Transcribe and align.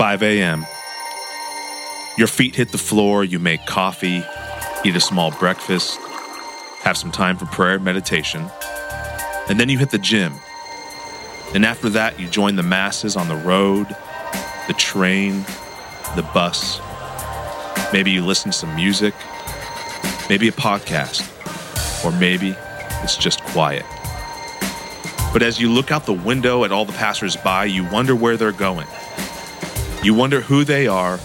5 0.00 0.22
a.m. 0.22 0.64
Your 2.16 2.26
feet 2.26 2.54
hit 2.54 2.72
the 2.72 2.78
floor, 2.78 3.22
you 3.22 3.38
make 3.38 3.66
coffee, 3.66 4.24
eat 4.82 4.96
a 4.96 4.98
small 5.00 5.30
breakfast, 5.32 6.00
have 6.80 6.96
some 6.96 7.12
time 7.12 7.36
for 7.36 7.44
prayer 7.44 7.74
and 7.74 7.84
meditation, 7.84 8.48
and 9.50 9.60
then 9.60 9.68
you 9.68 9.76
hit 9.76 9.90
the 9.90 9.98
gym. 9.98 10.32
And 11.52 11.66
after 11.66 11.90
that, 11.90 12.18
you 12.18 12.30
join 12.30 12.56
the 12.56 12.62
masses 12.62 13.14
on 13.14 13.28
the 13.28 13.36
road, 13.36 13.88
the 14.68 14.72
train, 14.72 15.44
the 16.16 16.26
bus. 16.32 16.80
Maybe 17.92 18.10
you 18.10 18.24
listen 18.24 18.52
to 18.52 18.56
some 18.56 18.74
music, 18.74 19.12
maybe 20.30 20.48
a 20.48 20.52
podcast, 20.52 21.28
or 22.06 22.18
maybe 22.18 22.56
it's 23.02 23.18
just 23.18 23.44
quiet. 23.44 23.84
But 25.34 25.42
as 25.42 25.60
you 25.60 25.70
look 25.70 25.90
out 25.90 26.06
the 26.06 26.14
window 26.14 26.64
at 26.64 26.72
all 26.72 26.86
the 26.86 26.94
passersby, 26.94 27.70
you 27.70 27.86
wonder 27.90 28.16
where 28.16 28.38
they're 28.38 28.50
going. 28.50 28.86
You 30.02 30.14
wonder 30.14 30.40
who 30.40 30.64
they 30.64 30.86
are, 30.86 31.20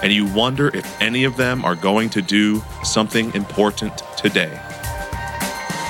and 0.00 0.12
you 0.12 0.26
wonder 0.26 0.68
if 0.68 1.02
any 1.02 1.24
of 1.24 1.36
them 1.36 1.64
are 1.64 1.74
going 1.74 2.08
to 2.10 2.22
do 2.22 2.62
something 2.84 3.34
important 3.34 4.00
today. 4.16 4.60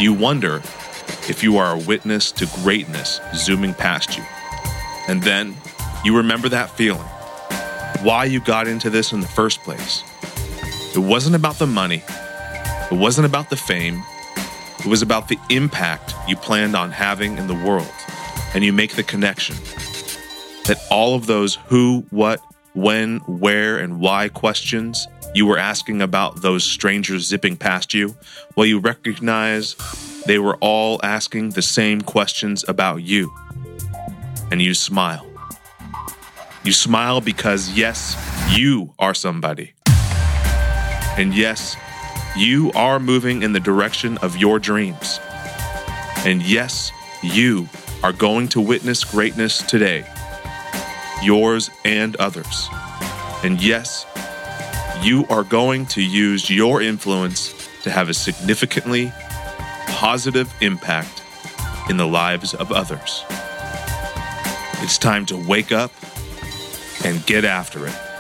You 0.01 0.15
wonder 0.15 0.63
if 1.29 1.43
you 1.43 1.59
are 1.59 1.75
a 1.75 1.79
witness 1.79 2.33
to 2.33 2.47
greatness 2.63 3.21
zooming 3.35 3.75
past 3.75 4.17
you. 4.17 4.25
And 5.09 5.23
then 5.23 5.55
you 6.07 6.17
remember 6.17 6.49
that 6.49 6.71
feeling, 6.71 7.07
why 8.03 8.25
you 8.25 8.41
got 8.41 8.67
into 8.67 8.89
this 8.89 9.13
in 9.13 9.21
the 9.21 9.29
first 9.29 9.63
place. 9.63 10.03
It 10.95 11.01
wasn't 11.01 11.37
about 11.37 11.57
the 11.57 11.67
money, 11.67 12.03
it 12.91 12.99
wasn't 12.99 13.27
about 13.27 13.51
the 13.51 13.57
fame, 13.57 14.03
it 14.79 14.87
was 14.87 15.03
about 15.03 15.29
the 15.29 15.39
impact 15.51 16.15
you 16.27 16.37
planned 16.37 16.77
on 16.77 16.93
having 16.93 17.37
in 17.37 17.47
the 17.47 17.55
world. 17.55 17.93
And 18.55 18.65
you 18.65 18.73
make 18.73 18.95
the 18.97 19.03
connection 19.03 19.57
that 20.65 20.79
all 20.91 21.15
of 21.15 21.27
those 21.27 21.57
who, 21.67 22.05
what, 22.11 22.41
when, 22.75 23.19
where, 23.21 23.79
and 23.79 24.01
why 24.01 24.29
questions 24.29 25.07
you 25.35 25.47
were 25.47 25.59
asking 25.59 26.03
about 26.03 26.43
those 26.43 26.65
strangers 26.65 27.27
zipping 27.27 27.57
past 27.57 27.95
you, 27.95 28.15
well, 28.57 28.67
you 28.67 28.79
recognize 28.79 29.77
they 30.27 30.39
were 30.39 30.57
all 30.57 31.01
asking 31.03 31.51
the 31.51 31.63
same 31.63 32.01
questions 32.01 32.65
about 32.69 33.03
you. 33.03 33.33
And 34.51 34.61
you 34.61 34.75
smile. 34.75 35.27
You 36.65 36.73
smile 36.73 37.21
because, 37.21 37.71
yes, 37.71 38.17
you 38.51 38.95
are 38.99 39.15
somebody. 39.15 39.73
And 41.17 41.35
yes, 41.35 41.77
you 42.37 42.71
are 42.75 43.01
moving 43.01 43.43
in 43.43 43.53
the 43.53 43.61
direction 43.61 44.19
of 44.19 44.37
your 44.37 44.59
dreams. 44.59 45.19
And 46.25 46.43
yes, 46.43 46.93
you 47.23 47.69
are 48.03 48.13
going 48.13 48.49
to 48.49 48.61
witness 48.61 49.05
greatness 49.05 49.63
today, 49.63 50.05
yours 51.23 51.71
and 51.85 52.17
others. 52.17 52.69
And 53.43 53.63
yes, 53.63 54.07
you 55.03 55.27
are 55.29 55.45
going 55.45 55.87
to 55.87 56.03
use 56.03 56.49
your 56.51 56.81
influence 56.81 57.55
to 57.83 57.91
have 57.91 58.09
a 58.09 58.15
significantly 58.15 59.13
positive 59.89 60.53
impact 60.61 61.23
in 61.89 61.97
the 61.97 62.07
lives 62.07 62.55
of 62.55 62.71
others. 62.71 63.25
It's 64.83 64.99
time 64.99 65.27
to 65.27 65.37
wake 65.37 65.73
up 65.73 65.93
and 67.05 67.25
get 67.27 67.45
after 67.45 67.87
it. 67.87 68.12